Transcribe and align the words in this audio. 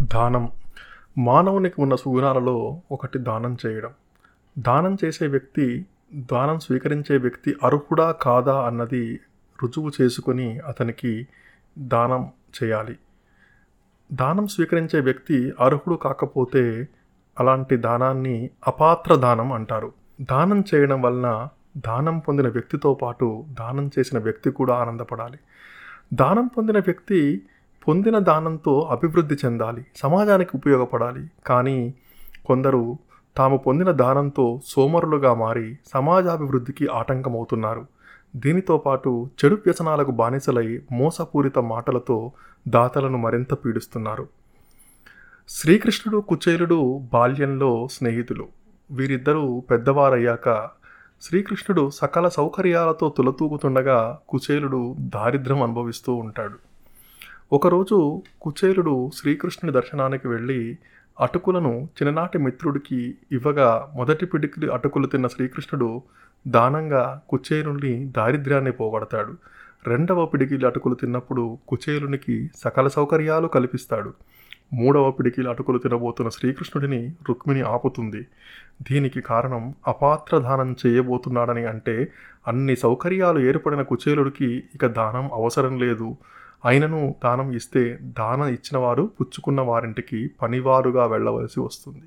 దానం. 0.00 0.52
మానవునికి 1.18 1.80
ఉన్న 1.80 1.94
సుగుణాలలో 1.94 2.80
ఒకటి 2.92 3.18
దానం 3.18 3.56
చేయడం. 3.66 3.90
దానం 4.58 4.96
చేసే 5.04 5.26
వ్యక్తి 5.26 5.86
దానం 6.14 6.58
స్వీకరించే 6.58 7.16
వ్యక్తి 7.16 7.56
అర్హుడా 7.62 8.12
కాదా 8.12 8.66
అన్నది 8.66 9.20
రుజువు 9.62 9.90
చేసుకొని 10.00 10.58
అతనికి 10.58 11.26
దానం 11.78 12.30
చేయాలి. 12.62 12.98
దానం 14.12 14.46
స్వీకరించే 14.46 15.00
వ్యక్తి 15.00 15.52
అర్హుడు 15.60 15.94
కాకపోతే 15.94 16.88
అలాంటి 17.40 17.76
దానాన్ని 17.76 18.50
అపాత్ర 18.66 19.14
దానం 19.14 19.52
అంటారు. 19.52 19.92
దానం 20.20 20.64
చేయడం 20.74 21.02
వలన 21.02 21.48
దానం 21.76 22.18
పొందిన 22.18 22.48
వ్యక్తితో 22.48 22.94
పాటు 22.94 23.44
దానం 23.60 23.90
చేసిన 23.98 24.18
వ్యక్తి 24.18 24.50
కూడా 24.50 24.74
ఆనందపడాలి. 24.74 25.38
దానం 26.14 26.46
పొందిన 26.46 26.78
వ్యక్తి 26.78 27.42
పొందిన 27.88 28.18
దానంతో 28.18 28.80
అభివృద్ధి 28.90 29.34
చెందాలి 29.44 29.86
సమాజానికి 29.96 30.50
ఉపయోగపడాలి. 30.54 31.30
కానీ 31.46 31.94
కొందరు 32.46 32.98
తాము 33.36 33.56
పొందిన 33.56 33.90
దానంతో 33.90 34.60
సోమరులుగా 34.66 35.34
మారి 35.34 35.78
సమాజాభివృద్ధికి 35.94 36.86
ఆటంకమవుతున్నారు. 36.86 37.86
దీనితో 38.36 38.78
పాటు 38.78 39.30
చెడు 39.44 39.54
వ్యసనాలకు 39.54 40.10
బానిసలై 40.10 40.80
మోసపూరిత 40.92 41.58
మాటలతో 41.58 42.32
దాతలను 42.68 43.18
మరింత 43.18 43.54
పీడిస్తున్నారు. 43.54 44.28
శ్రీకృష్ణుడు 45.48 46.18
కుచేలుడు 46.20 47.00
బాల్యంలో 47.12 47.88
స్నేహితులు. 47.90 48.46
వీరిద్దరూ 48.90 49.62
పెద్దవారయ్యాక 49.70 50.68
శ్రీకృష్ణుడు 51.22 51.90
సకల 51.90 52.28
సౌకర్యాలతో 52.28 53.14
తులతూగుతుండగా 53.16 54.18
కుచేలుడు 54.28 54.96
దారిద్ర్యం 54.98 55.62
అనుభవిస్తూ 55.62 56.14
ఉంటాడు. 56.14 56.65
ఒకరోజు 57.52 58.22
కుచేలుడు 58.42 59.10
శ్రీకృష్ణుని 59.14 59.72
దర్శనానికి 59.72 60.28
వెళ్ళి 60.28 60.78
అటుకులను 61.20 61.88
చిన్ననాటి 61.96 62.38
మిత్రుడికి 62.38 63.14
ఇవ్వగా 63.32 63.92
మొదటి 63.96 64.26
పిడికి 64.26 64.70
అటుకులు 64.70 65.06
తిన్న 65.06 65.26
శ్రీకృష్ణుడు 65.26 66.02
దానంగా 66.46 67.20
కుచేలుని 67.28 68.04
దారిద్ర్యాన్ని 68.16 68.72
పోగొడతాడు. 68.72 69.34
రెండవ 69.86 70.26
పిడికిలు 70.26 70.66
అటుకులు 70.66 70.94
తిన్నప్పుడు 70.94 71.58
కుచేలునికి 71.68 72.50
సకల 72.56 72.88
సౌకర్యాలు 72.88 73.46
కల్పిస్తాడు. 73.46 74.12
మూడవ 74.72 75.10
పిడికిలు 75.10 75.50
అటుకులు 75.50 75.78
తినబోతున్న 75.78 76.30
శ్రీకృష్ణుడిని 76.30 77.14
రుక్మిణి 77.28 77.60
ఆపుతుంది. 77.62 78.26
దీనికి 78.90 79.20
కారణం 79.20 79.74
అపాత్ర 79.88 80.38
దానం 80.38 80.76
చేయబోతున్నాడని 80.86 81.64
అంటే 81.64 82.12
అన్ని 82.48 82.76
సౌకర్యాలు 82.76 83.38
ఏర్పడిన 83.38 83.82
కుచేలుడికి 83.82 84.64
ఇక 84.74 84.86
దానం 84.86 85.30
అవసరం 85.32 85.78
లేదు. 85.78 86.16
అయినను 86.66 87.14
దానం 87.24 87.52
ఇస్తే 87.52 87.98
దానం 88.02 88.46
ఇచ్చిన 88.48 88.76
వారు 88.78 89.02
పుచ్చుకున్న 89.20 89.60
వారింటికి 89.60 90.30
పనివారుగా 90.42 91.06
వెళ్ళవలసి 91.06 91.60
వస్తుంది. 91.60 92.02